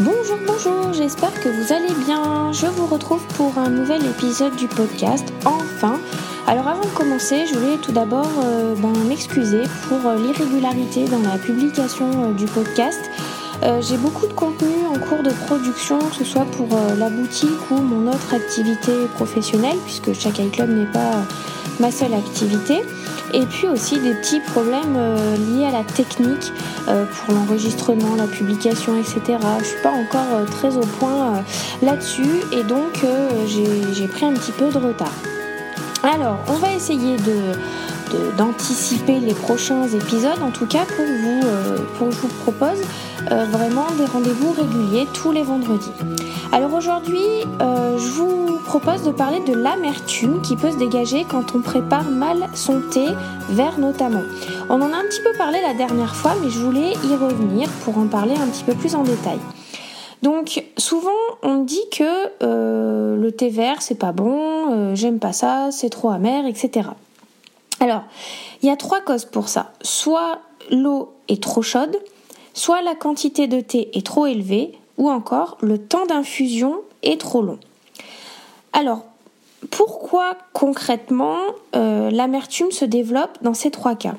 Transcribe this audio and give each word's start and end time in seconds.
Bonjour, 0.00 0.38
bonjour, 0.46 0.92
j'espère 0.92 1.34
que 1.40 1.48
vous 1.48 1.72
allez 1.72 1.92
bien. 2.06 2.52
Je 2.52 2.66
vous 2.66 2.86
retrouve 2.86 3.20
pour 3.36 3.58
un 3.58 3.68
nouvel 3.68 4.06
épisode 4.06 4.54
du 4.54 4.68
podcast, 4.68 5.26
enfin. 5.44 5.98
Alors 6.46 6.68
avant 6.68 6.84
de 6.84 6.94
commencer, 6.94 7.46
je 7.46 7.58
voulais 7.58 7.78
tout 7.78 7.90
d'abord 7.90 8.30
euh, 8.44 8.76
ben, 8.76 8.92
m'excuser 9.08 9.64
pour 9.88 10.08
euh, 10.08 10.16
l'irrégularité 10.16 11.06
dans 11.06 11.20
la 11.20 11.36
publication 11.36 12.10
euh, 12.22 12.32
du 12.32 12.44
podcast. 12.44 13.00
J'ai 13.80 13.96
beaucoup 13.96 14.28
de 14.28 14.32
contenu 14.34 14.86
en 14.86 15.00
cours 15.00 15.24
de 15.24 15.30
production, 15.46 15.98
que 15.98 16.14
ce 16.14 16.24
soit 16.24 16.44
pour 16.44 16.68
la 16.96 17.10
boutique 17.10 17.72
ou 17.72 17.74
mon 17.74 18.08
autre 18.08 18.32
activité 18.32 18.92
professionnelle, 19.16 19.76
puisque 19.84 20.12
chaque 20.12 20.38
iClub 20.38 20.70
n'est 20.70 20.92
pas 20.92 21.24
ma 21.80 21.90
seule 21.90 22.14
activité 22.14 22.84
et 23.32 23.44
puis 23.46 23.68
aussi 23.68 23.98
des 24.00 24.14
petits 24.14 24.40
problèmes 24.40 24.96
euh, 24.96 25.36
liés 25.36 25.66
à 25.66 25.70
la 25.70 25.84
technique 25.84 26.52
euh, 26.88 27.04
pour 27.04 27.34
l'enregistrement, 27.34 28.14
la 28.16 28.26
publication, 28.26 28.96
etc. 28.96 29.38
Je 29.60 29.64
suis 29.64 29.82
pas 29.82 29.90
encore 29.90 30.34
euh, 30.34 30.44
très 30.44 30.76
au 30.76 30.86
point 30.98 31.42
là-dessus 31.82 32.40
et 32.52 32.62
donc 32.64 33.04
j'ai 33.46 34.08
pris 34.08 34.26
un 34.26 34.32
petit 34.32 34.52
peu 34.52 34.68
de 34.70 34.78
retard. 34.78 35.12
Alors, 36.02 36.38
on 36.48 36.54
va 36.54 36.72
essayer 36.72 37.16
de, 37.16 37.52
d'anticiper 38.36 39.20
les 39.20 39.34
prochains 39.34 39.88
épisodes, 39.88 40.42
en 40.42 40.50
tout 40.50 40.66
cas 40.66 40.84
pour 40.84 41.06
vous, 41.06 41.40
pour 41.98 42.10
je 42.10 42.18
vous 42.18 42.28
propose 42.42 42.80
vraiment 43.50 43.86
des 43.98 44.06
rendez-vous 44.06 44.52
réguliers 44.52 45.06
tous 45.12 45.32
les 45.32 45.42
vendredis. 45.42 45.92
Alors 46.52 46.72
aujourd'hui, 46.74 47.18
je 47.60 48.10
vous 48.12 48.58
propose 48.68 49.02
de 49.02 49.12
parler 49.12 49.40
de 49.40 49.54
l'amertume 49.54 50.42
qui 50.42 50.54
peut 50.54 50.70
se 50.70 50.76
dégager 50.76 51.24
quand 51.28 51.54
on 51.54 51.60
prépare 51.60 52.04
mal 52.10 52.48
son 52.54 52.82
thé, 52.90 53.06
vert 53.48 53.78
notamment. 53.78 54.22
On 54.68 54.74
en 54.74 54.92
a 54.92 54.96
un 54.96 55.04
petit 55.04 55.22
peu 55.22 55.32
parlé 55.38 55.58
la 55.62 55.74
dernière 55.74 56.14
fois, 56.14 56.34
mais 56.42 56.50
je 56.50 56.58
voulais 56.58 56.92
y 56.92 57.16
revenir 57.16 57.68
pour 57.84 57.96
en 57.96 58.06
parler 58.06 58.34
un 58.34 58.46
petit 58.46 58.64
peu 58.64 58.74
plus 58.74 58.94
en 58.94 59.02
détail. 59.04 59.38
Donc 60.22 60.64
souvent 60.76 61.10
on 61.42 61.62
dit 61.62 61.88
que 61.92 62.04
euh, 62.42 63.16
le 63.16 63.32
thé 63.32 63.48
vert 63.50 63.80
c'est 63.80 63.94
pas 63.94 64.12
bon, 64.12 64.72
euh, 64.72 64.94
j'aime 64.94 65.18
pas 65.18 65.32
ça, 65.32 65.68
c'est 65.70 65.90
trop 65.90 66.10
amer, 66.10 66.44
etc. 66.46 66.88
Alors 67.80 68.02
il 68.62 68.68
y 68.68 68.72
a 68.72 68.76
trois 68.76 69.00
causes 69.00 69.24
pour 69.24 69.48
ça. 69.48 69.72
Soit 69.82 70.40
l'eau 70.70 71.14
est 71.28 71.42
trop 71.42 71.62
chaude, 71.62 71.96
soit 72.54 72.82
la 72.82 72.94
quantité 72.94 73.46
de 73.46 73.60
thé 73.60 73.90
est 73.96 74.04
trop 74.04 74.26
élevée, 74.26 74.72
ou 74.96 75.08
encore 75.08 75.56
le 75.60 75.78
temps 75.78 76.06
d'infusion 76.06 76.80
est 77.02 77.20
trop 77.20 77.40
long. 77.40 77.58
Alors, 78.72 79.04
pourquoi 79.70 80.36
concrètement 80.52 81.38
euh, 81.74 82.10
l'amertume 82.10 82.70
se 82.70 82.84
développe 82.84 83.38
dans 83.42 83.54
ces 83.54 83.70
trois 83.70 83.94
cas? 83.94 84.14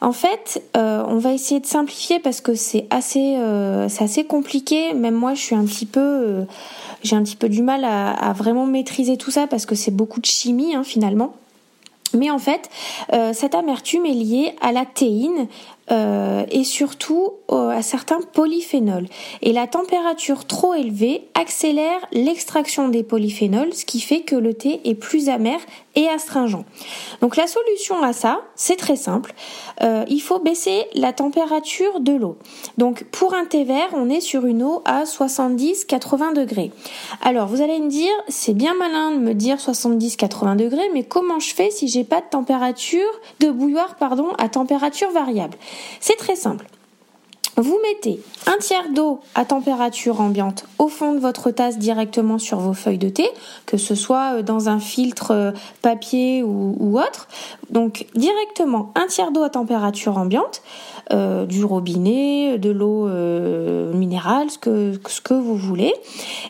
En 0.00 0.12
fait, 0.12 0.62
euh, 0.76 1.02
on 1.08 1.18
va 1.18 1.32
essayer 1.32 1.60
de 1.60 1.66
simplifier 1.66 2.18
parce 2.18 2.40
que 2.40 2.54
c'est 2.54 2.86
assez, 2.90 3.36
euh, 3.38 3.88
assez 3.98 4.24
compliqué. 4.24 4.92
Même 4.92 5.14
moi, 5.14 5.34
je 5.34 5.40
suis 5.40 5.54
un 5.54 5.64
petit 5.64 5.86
peu, 5.86 6.44
j'ai 7.02 7.16
un 7.16 7.22
petit 7.22 7.36
peu 7.36 7.48
du 7.48 7.62
mal 7.62 7.84
à, 7.84 8.32
vraiment 8.32 8.66
maîtriser 8.66 9.16
tout 9.16 9.30
ça 9.30 9.46
parce 9.46 9.64
que 9.64 9.74
c'est 9.74 9.90
beaucoup 9.90 10.20
de 10.20 10.26
chimie 10.26 10.74
hein, 10.74 10.84
finalement. 10.84 11.34
Mais 12.14 12.30
en 12.30 12.38
fait, 12.38 12.70
cette 13.32 13.54
amertume 13.54 14.06
est 14.06 14.14
liée 14.14 14.56
à 14.60 14.72
la 14.72 14.84
théine, 14.84 15.48
euh, 15.90 16.44
et 16.50 16.64
surtout 16.64 17.34
euh, 17.52 17.68
à 17.68 17.82
certains 17.82 18.20
polyphénols. 18.20 19.06
Et 19.42 19.52
la 19.52 19.68
température 19.68 20.44
trop 20.44 20.74
élevée 20.74 21.28
accélère 21.34 22.00
l'extraction 22.12 22.88
des 22.88 23.04
polyphénols, 23.04 23.72
ce 23.72 23.84
qui 23.84 24.00
fait 24.00 24.20
que 24.20 24.34
le 24.34 24.54
thé 24.54 24.80
est 24.84 24.94
plus 24.94 25.28
amer 25.28 25.60
et 25.94 26.08
astringent. 26.08 26.64
Donc 27.20 27.36
la 27.36 27.46
solution 27.46 28.02
à 28.02 28.12
ça, 28.12 28.40
c'est 28.54 28.76
très 28.76 28.96
simple. 28.96 29.32
Euh, 29.82 30.04
il 30.08 30.20
faut 30.20 30.38
baisser 30.40 30.86
la 30.94 31.12
température 31.12 32.00
de 32.00 32.12
l'eau. 32.12 32.36
Donc 32.78 33.04
pour 33.04 33.34
un 33.34 33.44
thé 33.44 33.64
vert, 33.64 33.88
on 33.92 34.10
est 34.10 34.20
sur 34.20 34.44
une 34.44 34.62
eau 34.62 34.82
à 34.84 35.04
70-80 35.04 36.34
degrés. 36.34 36.72
Alors 37.22 37.46
vous 37.46 37.62
allez 37.62 37.78
me 37.78 37.88
dire, 37.88 38.12
c'est 38.28 38.54
bien 38.54 38.74
malin 38.74 39.12
de 39.12 39.18
me 39.18 39.34
dire 39.34 39.56
70-80 39.56 40.56
degrés, 40.56 40.90
mais 40.92 41.04
comment 41.04 41.38
je 41.38 41.54
fais 41.54 41.70
si 41.70 41.88
j'ai 41.88 42.04
pas 42.04 42.20
de 42.20 42.26
température 42.28 43.08
de 43.40 43.50
bouilloire 43.50 43.96
pardon 43.96 44.28
à 44.38 44.48
température 44.48 45.10
variable? 45.10 45.56
C'est 46.00 46.16
très 46.16 46.36
simple. 46.36 46.66
Vous 47.58 47.78
mettez 47.82 48.20
un 48.46 48.58
tiers 48.58 48.90
d'eau 48.92 49.20
à 49.34 49.46
température 49.46 50.20
ambiante 50.20 50.66
au 50.78 50.88
fond 50.88 51.14
de 51.14 51.20
votre 51.20 51.50
tasse 51.50 51.78
directement 51.78 52.38
sur 52.38 52.58
vos 52.58 52.74
feuilles 52.74 52.98
de 52.98 53.08
thé, 53.08 53.30
que 53.64 53.78
ce 53.78 53.94
soit 53.94 54.34
euh, 54.34 54.42
dans 54.42 54.68
un 54.68 54.78
filtre 54.78 55.30
euh, 55.30 55.52
papier 55.80 56.42
ou, 56.42 56.98
autre. 56.98 57.28
Donc 57.70 58.06
directement 58.14 58.92
un 58.94 59.06
tiers 59.06 59.32
d'eau 59.32 59.42
à 59.42 59.48
température 59.48 60.18
ambiante, 60.18 60.62
euh, 61.12 61.46
du 61.46 61.64
robinet, 61.64 62.58
de 62.58 62.70
l'eau 62.70 63.08
minérale, 63.94 64.50
ce 64.50 64.58
que, 64.58 64.92
ce 65.08 65.22
que 65.22 65.34
vous 65.34 65.56
voulez. 65.56 65.94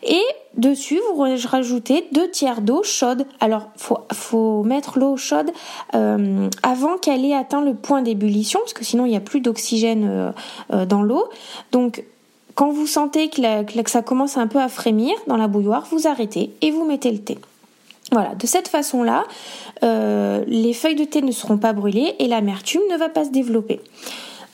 Et 0.03 0.23
Dessus, 0.57 0.99
vous 1.13 1.23
rajoutez 1.49 2.09
deux 2.13 2.31
tiers 2.31 2.63
d'eau 2.63 2.83
chaude. 2.83 3.27
Alors, 3.41 3.69
faut, 3.77 3.99
faut 4.13 4.63
mettre 4.63 4.99
l'eau 4.99 5.19
chaude 5.19 5.51
euh, 5.95 6.49
avant 6.63 6.97
qu'elle 6.97 7.27
ait 7.27 7.35
atteint 7.35 7.61
le 7.61 7.75
point 7.75 8.01
d'ébullition, 8.01 8.61
parce 8.61 8.73
que 8.73 8.85
sinon 8.85 9.05
il 9.05 9.11
n'y 9.11 9.17
a 9.17 9.21
plus 9.21 9.41
d'oxygène 9.41 10.09
euh, 10.09 10.31
euh, 10.73 10.87
dans 10.87 11.03
l'eau. 11.03 11.29
Donc, 11.73 12.05
quand 12.55 12.71
vous 12.71 12.87
sentez 12.87 13.29
que, 13.29 13.83
que, 13.83 13.91
ça 13.91 14.01
commence 14.01 14.39
un 14.39 14.47
peu 14.47 14.59
à 14.59 14.69
frémir 14.69 15.15
dans 15.27 15.37
la 15.37 15.47
bouilloire, 15.47 15.87
vous 15.91 16.07
arrêtez 16.07 16.55
et 16.63 16.71
vous 16.71 16.87
mettez 16.87 17.11
le 17.11 17.19
thé. 17.19 17.37
Voilà, 18.13 18.35
de 18.35 18.47
cette 18.47 18.69
façon-là, 18.69 19.25
les 19.83 20.73
feuilles 20.73 20.95
de 20.95 21.05
thé 21.05 21.21
ne 21.23 21.33
seront 21.33 21.59
pas 21.59 21.73
brûlées 21.73 22.15
et 22.19 22.29
l'amertume 22.29 22.83
ne 22.91 22.97
va 22.97 23.09
pas 23.09 23.25
se 23.25 23.31
développer. 23.31 23.81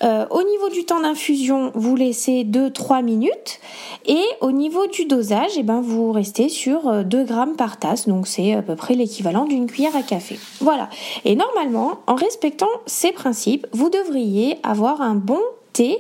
Euh, 0.03 0.27
au 0.31 0.43
niveau 0.43 0.69
du 0.69 0.85
temps 0.85 1.01
d'infusion, 1.01 1.71
vous 1.75 1.95
laissez 1.97 2.45
2-3 2.45 3.03
minutes. 3.03 3.61
Et 4.07 4.23
au 4.41 4.51
niveau 4.51 4.87
du 4.87 5.05
dosage, 5.05 5.53
eh 5.57 5.63
ben, 5.63 5.81
vous 5.81 6.13
restez 6.13 6.49
sur 6.49 7.05
2 7.05 7.19
euh, 7.19 7.25
grammes 7.25 7.57
par 7.57 7.79
tasse. 7.79 8.09
Donc 8.09 8.27
c'est 8.27 8.55
à 8.55 8.63
peu 8.63 8.77
près 8.77 8.95
l'équivalent 8.95 9.45
d'une 9.45 9.67
cuillère 9.67 9.97
à 9.97 10.03
café. 10.03 10.39
Voilà. 10.61 10.89
Et 11.25 11.37
normalement, 11.37 12.01
en 12.07 12.15
respectant 12.15 12.71
ces 12.87 13.13
principes, 13.13 13.67
vous 13.73 13.91
devriez 13.91 14.59
avoir 14.63 15.01
un 15.01 15.15
bon 15.15 15.41
thé 15.73 15.99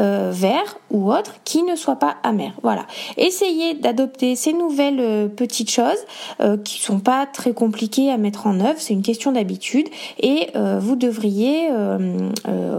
euh, 0.00 0.30
vert 0.32 0.78
ou 0.90 1.12
autre 1.12 1.34
qui 1.44 1.62
ne 1.62 1.76
soit 1.76 1.96
pas 1.96 2.16
amer. 2.22 2.52
Voilà. 2.62 2.86
Essayez 3.16 3.74
d'adopter 3.74 4.36
ces 4.36 4.52
nouvelles 4.52 5.00
euh, 5.00 5.28
petites 5.28 5.70
choses 5.70 5.98
euh, 6.40 6.56
qui 6.56 6.80
sont 6.80 7.00
pas 7.00 7.26
très 7.26 7.52
compliquées 7.52 8.10
à 8.10 8.18
mettre 8.18 8.46
en 8.46 8.60
œuvre. 8.60 8.78
C'est 8.78 8.92
une 8.92 9.02
question 9.02 9.32
d'habitude 9.32 9.88
et 10.20 10.48
euh, 10.56 10.78
vous 10.80 10.96
devriez 10.96 11.70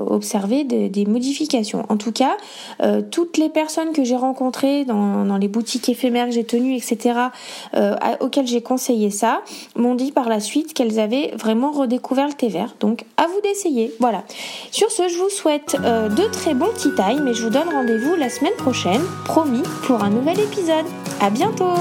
observer 0.07 0.63
des, 0.63 1.05
modifications. 1.05 1.85
En 1.89 1.97
tout 1.97 2.11
cas, 2.11 2.37
toutes 3.11 3.37
les 3.37 3.49
personnes 3.49 3.91
que 3.93 4.03
j'ai 4.03 4.15
rencontrées 4.15 4.85
dans, 4.85 5.25
dans, 5.25 5.37
les 5.37 5.47
boutiques 5.47 5.89
éphémères 5.89 6.27
que 6.27 6.31
j'ai 6.31 6.43
tenues, 6.43 6.75
etc., 6.75 7.19
auxquelles 8.19 8.47
j'ai 8.47 8.61
conseillé 8.61 9.09
ça, 9.09 9.41
m'ont 9.75 9.95
dit 9.95 10.11
par 10.11 10.29
la 10.29 10.39
suite 10.39 10.73
qu'elles 10.73 10.99
avaient 10.99 11.31
vraiment 11.35 11.71
redécouvert 11.71 12.27
le 12.27 12.33
thé 12.33 12.47
vert. 12.47 12.75
Donc 12.79 13.05
à 13.17 13.27
vous 13.27 13.41
d'essayer. 13.41 13.93
Voilà. 13.99 14.23
Sur 14.71 14.91
ce, 14.91 15.07
je 15.07 15.17
vous 15.17 15.29
souhaite 15.29 15.75
de 15.81 16.27
très 16.33 16.53
bon 16.53 16.69
tea 16.75 16.93
time 16.95 17.27
et 17.27 17.33
je 17.33 17.43
vous 17.43 17.49
donne 17.49 17.69
rendez-vous 17.69 18.15
la 18.15 18.29
semaine 18.29 18.55
prochaine, 18.57 19.01
promis, 19.23 19.63
pour 19.83 20.03
un 20.03 20.09
nouvel 20.09 20.39
épisode. 20.39 20.85
À 21.21 21.29
bientôt! 21.29 21.73